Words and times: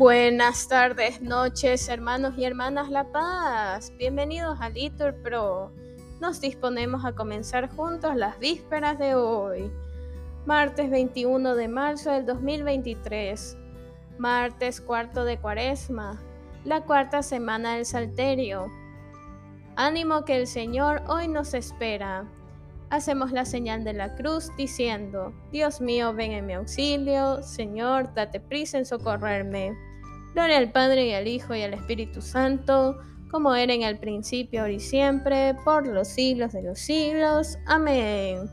Buenas 0.00 0.66
tardes, 0.66 1.20
noches, 1.20 1.86
hermanos 1.90 2.32
y 2.38 2.46
hermanas 2.46 2.88
La 2.88 3.12
Paz. 3.12 3.92
Bienvenidos 3.98 4.58
a 4.58 4.70
Litur 4.70 5.14
Pro. 5.22 5.72
Nos 6.22 6.40
disponemos 6.40 7.04
a 7.04 7.12
comenzar 7.12 7.68
juntos 7.68 8.16
las 8.16 8.38
vísperas 8.38 8.98
de 8.98 9.14
hoy, 9.14 9.70
martes 10.46 10.88
21 10.88 11.54
de 11.54 11.68
marzo 11.68 12.12
del 12.12 12.24
2023, 12.24 13.58
martes 14.16 14.80
cuarto 14.80 15.26
de 15.26 15.36
cuaresma, 15.36 16.18
la 16.64 16.80
cuarta 16.80 17.22
semana 17.22 17.74
del 17.74 17.84
Salterio. 17.84 18.68
Ánimo 19.76 20.24
que 20.24 20.36
el 20.36 20.46
Señor 20.46 21.02
hoy 21.08 21.28
nos 21.28 21.52
espera. 21.52 22.24
Hacemos 22.88 23.32
la 23.32 23.44
señal 23.44 23.84
de 23.84 23.92
la 23.92 24.14
cruz 24.14 24.48
diciendo, 24.56 25.34
Dios 25.52 25.82
mío, 25.82 26.14
ven 26.14 26.32
en 26.32 26.46
mi 26.46 26.54
auxilio, 26.54 27.42
Señor, 27.42 28.14
date 28.14 28.40
prisa 28.40 28.78
en 28.78 28.86
socorrerme. 28.86 29.89
Gloria 30.34 30.58
al 30.58 30.72
Padre 30.72 31.06
y 31.06 31.12
al 31.12 31.26
Hijo 31.26 31.54
y 31.54 31.62
al 31.62 31.74
Espíritu 31.74 32.20
Santo, 32.20 32.98
como 33.30 33.54
era 33.54 33.72
en 33.72 33.82
el 33.82 33.98
principio, 33.98 34.62
ahora 34.62 34.72
y 34.72 34.80
siempre, 34.80 35.54
por 35.64 35.86
los 35.86 36.08
siglos 36.08 36.52
de 36.52 36.62
los 36.62 36.78
siglos. 36.78 37.58
Amén. 37.66 38.48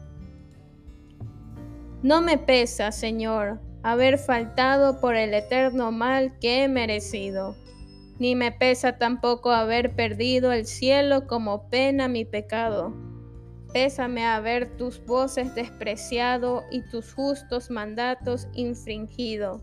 No 2.04 2.22
me 2.22 2.38
pesa, 2.38 2.92
Señor, 2.92 3.60
haber 3.84 4.18
faltado 4.18 5.00
por 5.00 5.16
el 5.16 5.34
eterno 5.34 5.92
mal 5.92 6.38
que 6.40 6.64
he 6.64 6.68
merecido, 6.68 7.56
ni 8.20 8.36
me 8.36 8.52
pesa 8.52 8.98
tampoco 8.98 9.52
haber 9.52 9.96
perdido 9.96 10.52
el 10.52 10.66
cielo 10.66 11.28
como 11.28 11.70
pena 11.70 12.08
mi 12.08 12.26
pecado 12.26 12.94
Pésame 13.74 14.26
haber 14.26 14.78
tus 14.78 15.04
voces 15.06 15.54
despreciado 15.54 16.64
y 16.72 16.82
tus 16.90 17.14
justos 17.14 17.70
mandatos 17.70 18.48
infringido, 18.54 19.62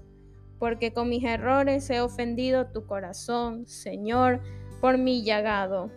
porque 0.58 0.92
con 0.92 1.08
mis 1.08 1.24
errores 1.24 1.88
he 1.90 2.00
ofendido 2.00 2.66
tu 2.66 2.86
corazón, 2.86 3.66
Señor, 3.66 4.40
por 4.80 4.98
mi 4.98 5.22
llagado. 5.22 5.90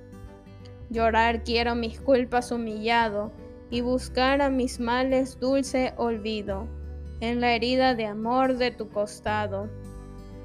Llorar 0.90 1.44
quiero 1.44 1.76
mis 1.76 2.00
culpas 2.00 2.52
humillado 2.52 3.32
y 3.70 3.82
buscar 3.82 4.42
a 4.42 4.50
mis 4.50 4.80
males 4.80 5.40
dulce 5.40 5.94
olvido 5.98 6.68
en 7.20 7.42
la 7.42 7.54
herida 7.54 7.96
de 7.96 8.06
amor 8.06 8.58
de 8.58 8.72
tu 8.72 8.90
costado. 8.90 9.70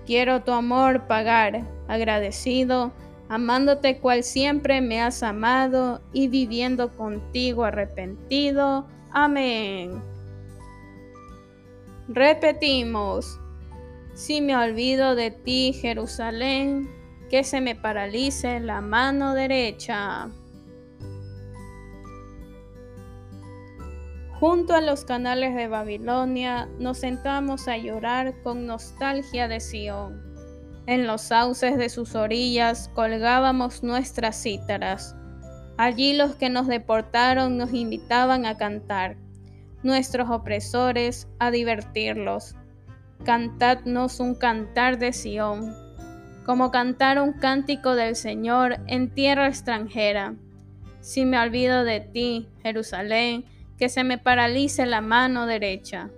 Quiero 0.06 0.42
tu 0.42 0.52
amor 0.52 1.06
pagar, 1.06 1.66
agradecido, 1.86 2.92
amándote 3.28 3.98
cual 3.98 4.24
siempre 4.24 4.80
me 4.80 5.00
has 5.00 5.22
amado 5.22 6.00
y 6.12 6.28
viviendo 6.28 6.90
contigo 6.96 7.64
arrepentido. 7.64 8.86
Amén. 9.12 10.02
Repetimos, 12.08 13.38
si 14.14 14.40
me 14.40 14.56
olvido 14.56 15.14
de 15.14 15.30
ti, 15.30 15.72
Jerusalén, 15.72 16.90
que 17.30 17.44
se 17.44 17.60
me 17.60 17.74
paralice 17.74 18.60
la 18.60 18.80
mano 18.80 19.34
derecha. 19.34 20.28
Junto 24.40 24.74
a 24.74 24.80
los 24.80 25.04
canales 25.04 25.54
de 25.54 25.68
Babilonia 25.68 26.68
nos 26.78 26.98
sentamos 26.98 27.68
a 27.68 27.76
llorar 27.76 28.42
con 28.42 28.66
nostalgia 28.66 29.46
de 29.46 29.60
Sión 29.60 30.32
en 30.86 31.06
los 31.06 31.22
sauces 31.22 31.78
de 31.78 31.88
sus 31.88 32.16
orillas 32.16 32.90
colgábamos 32.94 33.84
nuestras 33.84 34.42
cítaras. 34.42 35.14
Allí 35.78 36.12
los 36.14 36.34
que 36.34 36.50
nos 36.50 36.66
deportaron 36.66 37.56
nos 37.56 37.72
invitaban 37.72 38.46
a 38.46 38.56
cantar, 38.56 39.16
nuestros 39.84 40.28
opresores 40.28 41.28
a 41.38 41.52
divertirlos. 41.52 42.56
Cantadnos 43.24 44.18
un 44.18 44.34
cantar 44.34 44.98
de 44.98 45.12
Sión, 45.12 45.72
como 46.44 46.72
cantar 46.72 47.20
un 47.20 47.32
cántico 47.32 47.94
del 47.94 48.16
Señor 48.16 48.78
en 48.88 49.14
tierra 49.14 49.46
extranjera. 49.46 50.34
Si 51.00 51.24
me 51.24 51.38
olvido 51.38 51.84
de 51.84 52.00
ti, 52.00 52.48
Jerusalén, 52.62 53.44
que 53.78 53.88
se 53.88 54.02
me 54.02 54.18
paralice 54.18 54.86
la 54.86 55.00
mano 55.00 55.46
derecha, 55.46 56.10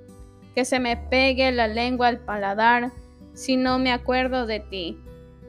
que 0.54 0.64
se 0.64 0.81
me 0.81 0.97
pegue 0.97 1.53
la 1.53 1.69
lengua 1.69 2.09
al 2.09 2.20
paladar, 2.20 2.91
si 3.34 3.59
no 3.59 3.78
me 3.78 3.93
acuerdo 3.93 4.47
de 4.47 4.60
ti, 4.60 4.98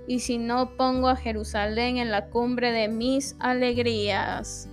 y 0.08 0.20
si 0.20 0.38
no 0.38 0.76
pongo 0.76 1.08
a 1.08 1.16
Jerusalén 1.16 1.98
en 1.98 2.12
la 2.12 2.26
cumbre 2.26 2.74
de 2.74 2.90
mis 2.90 3.38
alegrías. 3.40 4.70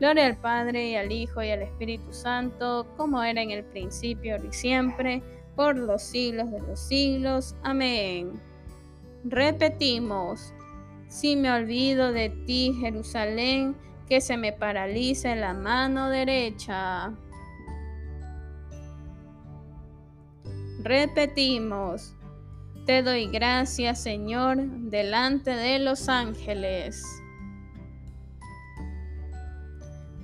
Gloria 0.00 0.26
al 0.26 0.36
Padre 0.36 0.88
y 0.88 0.94
al 0.94 1.12
Hijo 1.12 1.42
y 1.42 1.50
al 1.50 1.62
Espíritu 1.62 2.12
Santo, 2.12 2.86
como 2.96 3.22
era 3.22 3.42
en 3.42 3.50
el 3.50 3.64
principio 3.64 4.36
y 4.42 4.52
siempre, 4.52 5.22
por 5.58 5.76
los 5.76 6.02
siglos 6.02 6.52
de 6.52 6.60
los 6.60 6.78
siglos. 6.78 7.56
Amén. 7.64 8.40
Repetimos, 9.24 10.54
si 11.08 11.34
me 11.34 11.50
olvido 11.50 12.12
de 12.12 12.30
ti, 12.46 12.76
Jerusalén, 12.78 13.76
que 14.08 14.20
se 14.20 14.36
me 14.36 14.52
paralice 14.52 15.34
la 15.34 15.54
mano 15.54 16.10
derecha. 16.10 17.12
Repetimos, 20.84 22.14
te 22.86 23.02
doy 23.02 23.26
gracias, 23.26 24.00
Señor, 24.00 24.58
delante 24.58 25.50
de 25.50 25.80
los 25.80 26.08
ángeles. 26.08 27.02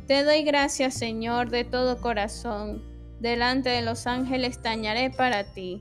Te 0.07 0.23
doy 0.23 0.45
gracias, 0.45 0.95
Señor, 0.95 1.51
de 1.51 1.65
todo 1.65 2.01
corazón. 2.01 2.94
Delante 3.25 3.71
de 3.71 3.81
los 3.81 4.07
ángeles 4.07 4.61
tañaré 4.61 5.09
para 5.09 5.45
ti. 5.45 5.81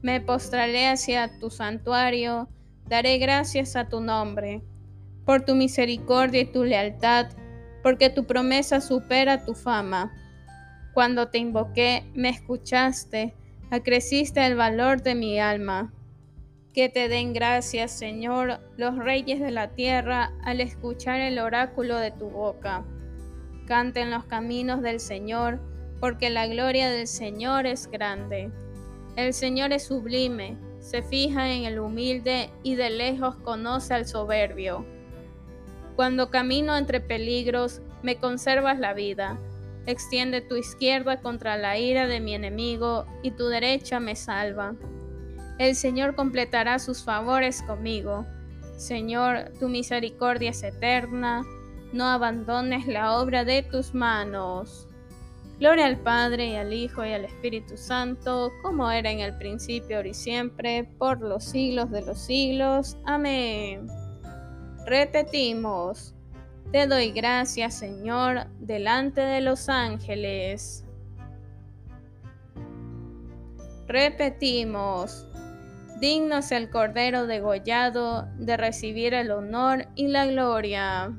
Me 0.00 0.22
postraré 0.22 0.88
hacia 0.88 1.38
tu 1.38 1.50
santuario, 1.50 2.48
daré 2.86 3.18
gracias 3.18 3.76
a 3.76 3.90
tu 3.90 4.00
nombre, 4.00 4.62
por 5.26 5.44
tu 5.44 5.54
misericordia 5.54 6.40
y 6.40 6.46
tu 6.46 6.64
lealtad, 6.64 7.26
porque 7.82 8.08
tu 8.08 8.24
promesa 8.24 8.80
supera 8.80 9.44
tu 9.44 9.52
fama. 9.54 10.10
Cuando 10.94 11.28
te 11.28 11.36
invoqué, 11.36 12.10
me 12.14 12.30
escuchaste, 12.30 13.34
acreciste 13.70 14.46
el 14.46 14.56
valor 14.56 15.02
de 15.02 15.14
mi 15.14 15.38
alma. 15.38 15.92
Que 16.72 16.88
te 16.88 17.10
den 17.10 17.34
gracias, 17.34 17.90
Señor, 17.90 18.58
los 18.78 18.96
reyes 18.96 19.38
de 19.38 19.50
la 19.50 19.74
tierra, 19.74 20.32
al 20.44 20.62
escuchar 20.62 21.20
el 21.20 21.40
oráculo 21.40 21.98
de 21.98 22.10
tu 22.10 22.30
boca. 22.30 22.86
Canten 23.66 24.10
los 24.10 24.24
caminos 24.24 24.80
del 24.80 24.98
Señor, 24.98 25.60
porque 26.00 26.30
la 26.30 26.46
gloria 26.46 26.90
del 26.90 27.06
Señor 27.06 27.66
es 27.66 27.88
grande. 27.90 28.50
El 29.16 29.34
Señor 29.34 29.72
es 29.72 29.84
sublime, 29.84 30.56
se 30.80 31.02
fija 31.02 31.52
en 31.52 31.64
el 31.64 31.78
humilde 31.78 32.50
y 32.62 32.74
de 32.74 32.90
lejos 32.90 33.36
conoce 33.36 33.94
al 33.94 34.06
soberbio. 34.06 34.84
Cuando 35.94 36.30
camino 36.30 36.76
entre 36.76 37.00
peligros, 37.00 37.82
me 38.02 38.16
conservas 38.16 38.78
la 38.78 38.94
vida. 38.94 39.38
Extiende 39.86 40.40
tu 40.40 40.56
izquierda 40.56 41.20
contra 41.20 41.58
la 41.58 41.78
ira 41.78 42.06
de 42.06 42.20
mi 42.20 42.34
enemigo 42.34 43.04
y 43.22 43.32
tu 43.32 43.48
derecha 43.48 44.00
me 44.00 44.16
salva. 44.16 44.74
El 45.58 45.76
Señor 45.76 46.14
completará 46.14 46.78
sus 46.78 47.04
favores 47.04 47.62
conmigo. 47.62 48.24
Señor, 48.78 49.52
tu 49.58 49.68
misericordia 49.68 50.50
es 50.50 50.62
eterna, 50.62 51.44
no 51.92 52.06
abandones 52.06 52.86
la 52.86 53.20
obra 53.20 53.44
de 53.44 53.62
tus 53.62 53.92
manos. 53.92 54.86
Gloria 55.60 55.84
al 55.84 55.98
Padre 55.98 56.46
y 56.46 56.56
al 56.56 56.72
Hijo 56.72 57.04
y 57.04 57.12
al 57.12 57.26
Espíritu 57.26 57.76
Santo, 57.76 58.50
como 58.62 58.90
era 58.90 59.10
en 59.10 59.20
el 59.20 59.36
principio, 59.36 59.98
ahora 59.98 60.08
y 60.08 60.14
siempre, 60.14 60.84
por 60.98 61.20
los 61.20 61.44
siglos 61.44 61.90
de 61.90 62.00
los 62.00 62.18
siglos. 62.18 62.96
Amén. 63.04 63.86
Repetimos, 64.86 66.14
te 66.72 66.86
doy 66.86 67.10
gracias, 67.10 67.74
Señor, 67.74 68.46
delante 68.58 69.20
de 69.20 69.42
los 69.42 69.68
ángeles. 69.68 70.82
Repetimos, 73.86 75.26
Digno 76.00 76.38
es 76.38 76.52
el 76.52 76.70
Cordero 76.70 77.26
degollado 77.26 78.26
de 78.38 78.56
recibir 78.56 79.12
el 79.12 79.30
honor 79.30 79.88
y 79.94 80.08
la 80.08 80.24
gloria. 80.24 81.14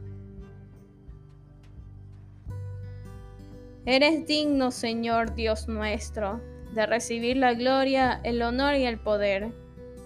Eres 3.86 4.28
digno, 4.28 4.70
Señor 4.70 5.34
Dios 5.34 5.68
nuestro, 5.68 6.40
de 6.74 6.86
recibir 6.86 7.38
la 7.38 7.56
gloria, 7.56 8.22
el 8.24 8.44
honor 8.44 8.76
y 8.76 8.86
el 8.86 9.00
poder, 9.00 9.52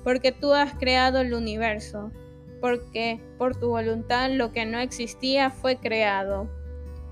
porque 0.02 0.32
tú 0.32 0.54
has 0.54 0.76
creado 0.76 1.20
el 1.20 1.34
universo, 1.34 2.10
porque 2.62 3.20
por 3.38 3.60
tu 3.60 3.70
voluntad 3.70 4.32
lo 4.32 4.54
que 4.54 4.66
no 4.66 4.80
existía 4.80 5.50
fue 5.50 5.76
creado. 5.76 6.50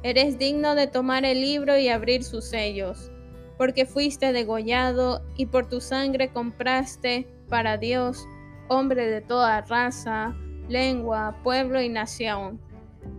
Eres 0.04 0.40
digno 0.40 0.74
de 0.76 0.88
tomar 0.88 1.26
el 1.26 1.42
libro 1.42 1.78
y 1.78 1.90
abrir 1.90 2.24
sus 2.24 2.46
sellos, 2.46 3.12
porque 3.58 3.86
fuiste 3.86 4.32
degollado 4.32 5.22
y 5.36 5.48
por 5.48 5.68
tu 5.68 5.82
sangre 5.82 6.32
compraste 6.32 7.28
para 7.50 7.78
Dios, 7.78 8.26
hombre 8.70 9.08
de 9.08 9.20
toda 9.20 9.60
raza, 9.64 10.34
lengua, 10.70 11.42
pueblo 11.44 11.82
y 11.82 11.90
nación, 11.90 12.62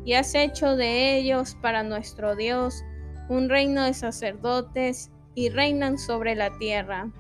y 0.03 0.15
has 0.15 0.35
hecho 0.35 0.77
de 0.77 1.19
ellos 1.19 1.59
para 1.61 1.83
nuestro 1.83 2.37
Dios 2.37 2.83
un 3.29 3.49
reino 3.49 3.85
de 3.85 3.95
sacerdotes 3.95 5.11
y 5.35 5.49
reinan 5.49 5.99
sobre 5.99 6.35
la 6.35 6.57
tierra. 6.59 7.11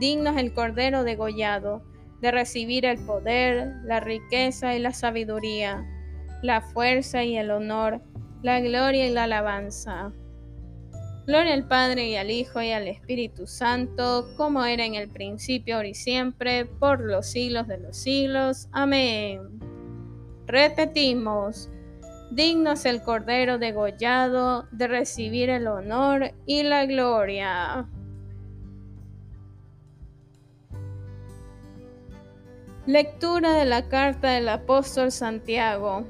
Digno 0.00 0.30
es 0.30 0.36
el 0.36 0.52
Cordero 0.52 1.04
degollado, 1.04 1.82
de 2.20 2.30
recibir 2.30 2.84
el 2.84 2.98
poder, 3.04 3.74
la 3.84 4.00
riqueza 4.00 4.74
y 4.74 4.78
la 4.78 4.92
sabiduría, 4.92 5.84
la 6.42 6.60
fuerza 6.60 7.24
y 7.24 7.36
el 7.36 7.50
honor, 7.50 8.00
la 8.42 8.60
gloria 8.60 9.06
y 9.06 9.12
la 9.12 9.24
alabanza. 9.24 10.12
Gloria 11.26 11.54
al 11.54 11.66
Padre 11.66 12.08
y 12.08 12.16
al 12.16 12.30
Hijo 12.30 12.62
y 12.62 12.70
al 12.70 12.86
Espíritu 12.86 13.48
Santo, 13.48 14.28
como 14.36 14.64
era 14.64 14.84
en 14.84 14.94
el 14.94 15.08
principio, 15.08 15.76
ahora 15.76 15.88
y 15.88 15.94
siempre, 15.94 16.66
por 16.66 17.00
los 17.00 17.26
siglos 17.26 17.66
de 17.66 17.78
los 17.78 17.96
siglos. 17.96 18.68
Amén. 18.70 19.40
Repetimos, 20.46 21.68
digno 22.30 22.72
es 22.72 22.84
el 22.84 23.02
Cordero 23.02 23.58
degollado 23.58 24.66
de 24.72 24.88
recibir 24.88 25.50
el 25.50 25.66
honor 25.66 26.32
y 26.46 26.62
la 26.62 26.86
gloria. 26.86 27.88
Lectura 32.86 33.52
de 33.52 33.64
la 33.64 33.88
carta 33.88 34.30
del 34.30 34.48
apóstol 34.48 35.10
Santiago. 35.10 36.04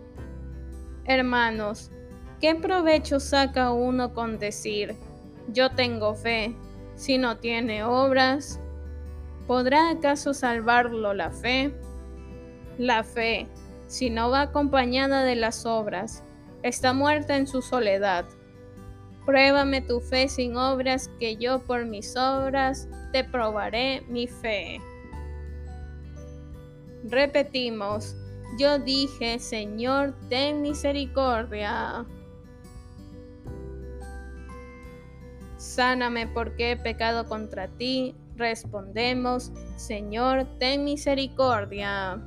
Hermanos, 1.06 1.90
¿qué 2.40 2.54
provecho 2.54 3.18
saca 3.18 3.72
uno 3.72 4.12
con 4.12 4.38
decir, 4.38 4.94
yo 5.48 5.70
tengo 5.70 6.14
fe, 6.14 6.54
si 6.94 7.16
no 7.16 7.38
tiene 7.38 7.84
obras? 7.84 8.60
¿Podrá 9.46 9.90
acaso 9.90 10.34
salvarlo 10.34 11.14
la 11.14 11.30
fe? 11.30 11.72
La 12.78 13.04
fe, 13.04 13.46
si 13.86 14.10
no 14.10 14.30
va 14.30 14.42
acompañada 14.42 15.24
de 15.24 15.36
las 15.36 15.66
obras, 15.66 16.22
está 16.62 16.92
muerta 16.92 17.36
en 17.36 17.46
su 17.46 17.62
soledad. 17.62 18.24
Pruébame 19.24 19.80
tu 19.80 20.00
fe 20.00 20.28
sin 20.28 20.56
obras, 20.56 21.10
que 21.18 21.36
yo 21.36 21.60
por 21.60 21.84
mis 21.84 22.16
obras 22.16 22.88
te 23.12 23.24
probaré 23.24 24.02
mi 24.08 24.26
fe. 24.26 24.80
Repetimos, 27.04 28.16
yo 28.58 28.78
dije, 28.78 29.38
Señor, 29.38 30.14
ten 30.28 30.62
misericordia. 30.62 32.04
Sáname 35.56 36.26
porque 36.26 36.72
he 36.72 36.76
pecado 36.76 37.26
contra 37.26 37.68
ti. 37.68 38.14
Respondemos, 38.36 39.52
Señor, 39.76 40.46
ten 40.58 40.84
misericordia. 40.84 42.20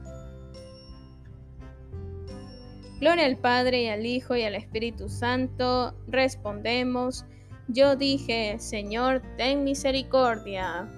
Gloria 3.00 3.26
al 3.26 3.38
Padre 3.38 3.84
y 3.84 3.88
al 3.88 4.06
Hijo 4.06 4.36
y 4.36 4.44
al 4.44 4.56
Espíritu 4.56 5.08
Santo. 5.08 5.96
Respondemos, 6.08 7.26
yo 7.70 7.96
dije, 7.96 8.58
Señor, 8.60 9.22
ten 9.38 9.64
misericordia. 9.64 10.90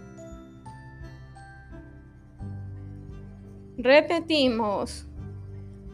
Repetimos, 3.77 5.07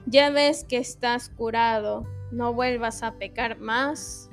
ya 0.06 0.30
ves 0.30 0.64
que 0.64 0.78
estás 0.78 1.30
curado, 1.30 2.06
no 2.32 2.54
vuelvas 2.54 3.04
a 3.04 3.16
pecar 3.16 3.60
más. 3.60 4.30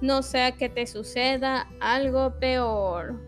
No 0.00 0.22
sea 0.22 0.52
que 0.52 0.68
te 0.68 0.86
suceda 0.86 1.68
algo 1.80 2.38
peor. 2.40 3.27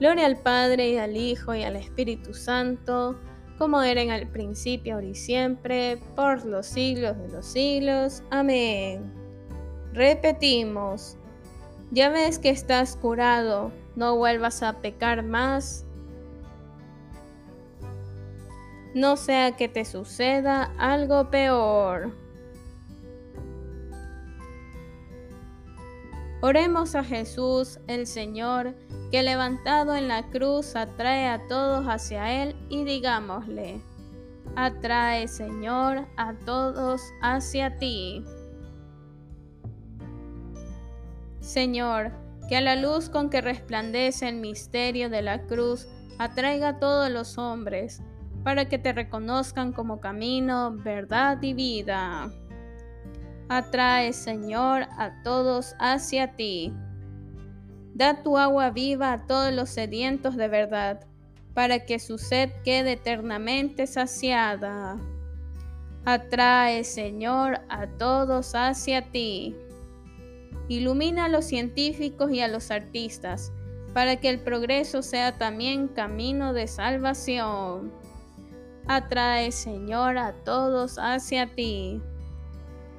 Gloria 0.00 0.26
al 0.26 0.36
Padre 0.36 0.90
y 0.90 0.96
al 0.96 1.16
Hijo 1.16 1.54
y 1.54 1.64
al 1.64 1.74
Espíritu 1.76 2.32
Santo, 2.32 3.18
como 3.58 3.82
era 3.82 4.00
en 4.00 4.10
el 4.10 4.28
principio, 4.28 4.94
ahora 4.94 5.08
y 5.08 5.14
siempre, 5.14 5.98
por 6.14 6.44
los 6.46 6.66
siglos 6.66 7.18
de 7.18 7.28
los 7.28 7.46
siglos. 7.46 8.22
Amén. 8.30 9.12
Repetimos, 9.92 11.16
ya 11.90 12.10
ves 12.10 12.38
que 12.38 12.50
estás 12.50 12.96
curado, 12.96 13.72
no 13.96 14.16
vuelvas 14.16 14.62
a 14.62 14.74
pecar 14.74 15.24
más. 15.24 15.84
No 18.94 19.16
sea 19.16 19.56
que 19.56 19.68
te 19.68 19.84
suceda 19.84 20.72
algo 20.78 21.30
peor. 21.30 22.12
Oremos 26.40 26.94
a 26.94 27.02
Jesús, 27.02 27.80
el 27.88 28.06
Señor, 28.06 28.76
que 29.10 29.24
levantado 29.24 29.96
en 29.96 30.06
la 30.06 30.30
cruz 30.30 30.76
atrae 30.76 31.26
a 31.26 31.48
todos 31.48 31.86
hacia 31.86 32.44
Él 32.44 32.54
y 32.68 32.84
digámosle, 32.84 33.80
atrae 34.54 35.26
Señor 35.26 36.06
a 36.16 36.34
todos 36.44 37.02
hacia 37.22 37.76
ti. 37.78 38.24
Señor, 41.40 42.12
que 42.48 42.56
a 42.56 42.60
la 42.60 42.76
luz 42.76 43.08
con 43.08 43.30
que 43.30 43.40
resplandece 43.40 44.28
el 44.28 44.36
misterio 44.36 45.10
de 45.10 45.22
la 45.22 45.42
cruz 45.46 45.88
atraiga 46.18 46.68
a 46.68 46.78
todos 46.78 47.10
los 47.10 47.36
hombres, 47.36 48.00
para 48.44 48.68
que 48.68 48.78
te 48.78 48.92
reconozcan 48.92 49.72
como 49.72 50.00
camino, 50.00 50.72
verdad 50.72 51.42
y 51.42 51.52
vida. 51.52 52.30
Atrae, 53.50 54.12
Señor, 54.12 54.82
a 54.98 55.22
todos 55.22 55.74
hacia 55.78 56.36
ti. 56.36 56.70
Da 57.94 58.22
tu 58.22 58.36
agua 58.36 58.70
viva 58.70 59.12
a 59.12 59.26
todos 59.26 59.54
los 59.54 59.70
sedientos 59.70 60.36
de 60.36 60.48
verdad, 60.48 61.06
para 61.54 61.86
que 61.86 61.98
su 61.98 62.18
sed 62.18 62.50
quede 62.62 62.92
eternamente 62.92 63.86
saciada. 63.86 64.98
Atrae, 66.04 66.84
Señor, 66.84 67.60
a 67.70 67.86
todos 67.98 68.54
hacia 68.54 69.10
ti. 69.10 69.56
Ilumina 70.68 71.24
a 71.24 71.28
los 71.28 71.46
científicos 71.46 72.30
y 72.30 72.42
a 72.42 72.48
los 72.48 72.70
artistas, 72.70 73.50
para 73.94 74.16
que 74.16 74.28
el 74.28 74.40
progreso 74.40 75.02
sea 75.02 75.38
también 75.38 75.88
camino 75.88 76.52
de 76.52 76.66
salvación. 76.66 77.92
Atrae, 78.86 79.52
Señor, 79.52 80.18
a 80.18 80.34
todos 80.44 80.98
hacia 80.98 81.46
ti. 81.54 82.02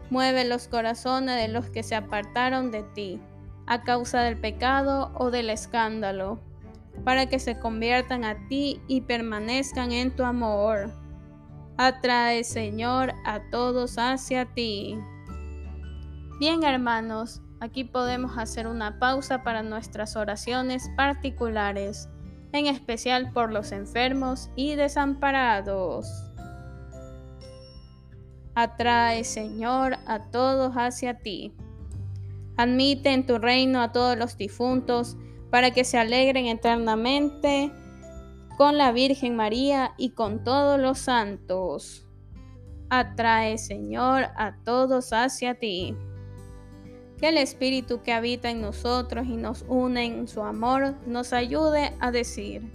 Mueve 0.09 0.45
los 0.45 0.67
corazones 0.67 1.35
de 1.35 1.47
los 1.47 1.69
que 1.69 1.83
se 1.83 1.95
apartaron 1.95 2.71
de 2.71 2.83
ti, 2.83 3.19
a 3.67 3.83
causa 3.83 4.21
del 4.21 4.37
pecado 4.37 5.11
o 5.15 5.31
del 5.31 5.49
escándalo, 5.49 6.39
para 7.03 7.27
que 7.27 7.39
se 7.39 7.59
conviertan 7.59 8.23
a 8.23 8.47
ti 8.47 8.81
y 8.87 9.01
permanezcan 9.01 9.91
en 9.91 10.15
tu 10.15 10.23
amor. 10.23 10.91
Atrae, 11.77 12.43
Señor, 12.43 13.13
a 13.25 13.39
todos 13.51 13.97
hacia 13.97 14.45
ti. 14.45 14.97
Bien, 16.39 16.63
hermanos, 16.63 17.41
Aquí 17.61 17.83
podemos 17.83 18.37
hacer 18.37 18.67
una 18.67 18.99
pausa 18.99 19.43
para 19.43 19.63
nuestras 19.63 20.15
oraciones 20.15 20.89
particulares, 20.95 22.07
en 22.53 22.67
especial 22.67 23.33
por 23.33 23.51
los 23.51 23.73
enfermos 23.73 24.49
y 24.55 24.75
desamparados. 24.75 26.28
Atrae, 28.55 29.23
Señor, 29.23 29.97
a 30.05 30.29
todos 30.31 30.73
hacia 30.75 31.19
ti. 31.19 31.53
Admite 32.57 33.13
en 33.13 33.25
tu 33.25 33.37
reino 33.37 33.81
a 33.81 33.91
todos 33.91 34.17
los 34.17 34.37
difuntos, 34.37 35.17
para 35.49 35.71
que 35.71 35.83
se 35.83 35.97
alegren 35.97 36.45
eternamente 36.45 37.71
con 38.57 38.77
la 38.77 38.91
Virgen 38.91 39.35
María 39.35 39.93
y 39.97 40.09
con 40.11 40.43
todos 40.43 40.79
los 40.79 40.99
santos. 40.99 42.05
Atrae, 42.89 43.57
Señor, 43.57 44.25
a 44.35 44.57
todos 44.63 45.13
hacia 45.13 45.55
ti. 45.55 45.95
Que 47.17 47.29
el 47.29 47.37
Espíritu 47.37 48.01
que 48.01 48.13
habita 48.13 48.49
en 48.49 48.61
nosotros 48.61 49.27
y 49.27 49.35
nos 49.35 49.63
une 49.67 50.05
en 50.05 50.27
su 50.27 50.41
amor 50.41 50.95
nos 51.05 51.33
ayude 51.33 51.93
a 51.99 52.11
decir, 52.11 52.71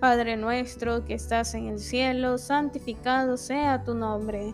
Padre 0.00 0.36
nuestro 0.36 1.04
que 1.04 1.14
estás 1.14 1.54
en 1.54 1.68
el 1.68 1.78
cielo, 1.78 2.36
santificado 2.38 3.36
sea 3.36 3.84
tu 3.84 3.94
nombre. 3.94 4.52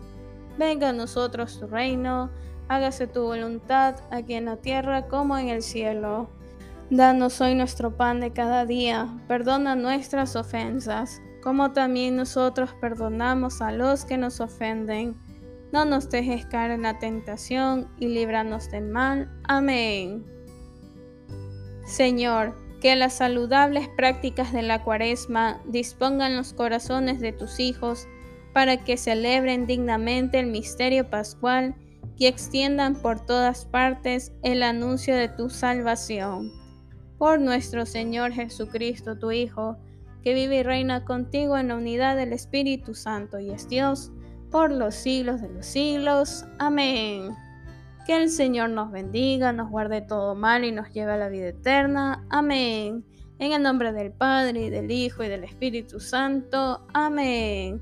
Venga 0.59 0.89
a 0.89 0.93
nosotros 0.93 1.57
tu 1.57 1.67
reino, 1.67 2.29
hágase 2.67 3.07
tu 3.07 3.23
voluntad 3.23 3.95
aquí 4.11 4.33
en 4.33 4.43
la 4.43 4.57
tierra 4.57 5.07
como 5.07 5.37
en 5.37 5.47
el 5.47 5.61
cielo. 5.61 6.29
Danos 6.89 7.39
hoy 7.39 7.55
nuestro 7.55 7.95
pan 7.95 8.19
de 8.19 8.33
cada 8.33 8.65
día, 8.65 9.07
perdona 9.29 9.77
nuestras 9.77 10.35
ofensas, 10.35 11.21
como 11.41 11.71
también 11.71 12.17
nosotros 12.17 12.71
perdonamos 12.81 13.61
a 13.61 13.71
los 13.71 14.03
que 14.03 14.17
nos 14.17 14.41
ofenden. 14.41 15.15
No 15.71 15.85
nos 15.85 16.09
dejes 16.09 16.45
caer 16.47 16.71
en 16.71 16.81
la 16.81 16.99
tentación 16.99 17.87
y 17.97 18.09
líbranos 18.09 18.69
del 18.69 18.89
mal. 18.89 19.31
Amén. 19.45 20.25
Señor, 21.85 22.53
que 22.81 22.97
las 22.97 23.13
saludables 23.13 23.87
prácticas 23.95 24.51
de 24.51 24.63
la 24.63 24.83
cuaresma 24.83 25.61
dispongan 25.63 26.35
los 26.35 26.51
corazones 26.51 27.21
de 27.21 27.31
tus 27.31 27.61
hijos 27.61 28.09
para 28.53 28.83
que 28.83 28.97
celebren 28.97 29.67
dignamente 29.67 30.39
el 30.39 30.47
misterio 30.47 31.09
pascual 31.09 31.75
y 32.17 32.25
extiendan 32.25 32.95
por 32.95 33.25
todas 33.25 33.65
partes 33.65 34.31
el 34.43 34.63
anuncio 34.63 35.15
de 35.15 35.29
tu 35.29 35.49
salvación 35.49 36.51
por 37.19 37.39
nuestro 37.39 37.85
Señor 37.85 38.31
Jesucristo, 38.31 39.19
tu 39.19 39.31
Hijo, 39.31 39.77
que 40.23 40.33
vive 40.33 40.59
y 40.59 40.63
reina 40.63 41.05
contigo 41.05 41.57
en 41.57 41.67
la 41.67 41.75
unidad 41.75 42.15
del 42.15 42.33
Espíritu 42.33 42.95
Santo 42.95 43.39
y 43.39 43.51
es 43.51 43.67
Dios 43.67 44.11
por 44.49 44.71
los 44.71 44.95
siglos 44.95 45.41
de 45.41 45.49
los 45.49 45.65
siglos. 45.65 46.45
Amén. 46.57 47.35
Que 48.07 48.15
el 48.15 48.29
Señor 48.29 48.71
nos 48.71 48.91
bendiga, 48.91 49.51
nos 49.51 49.69
guarde 49.69 50.01
todo 50.01 50.33
mal 50.33 50.63
y 50.63 50.71
nos 50.71 50.91
lleve 50.91 51.11
a 51.11 51.17
la 51.17 51.29
vida 51.29 51.49
eterna. 51.49 52.25
Amén. 52.29 53.05
En 53.37 53.51
el 53.51 53.61
nombre 53.61 53.93
del 53.93 54.11
Padre, 54.11 54.65
y 54.65 54.69
del 54.69 54.89
Hijo, 54.89 55.23
y 55.23 55.29
del 55.29 55.43
Espíritu 55.43 55.99
Santo. 55.99 56.85
Amén. 56.93 57.81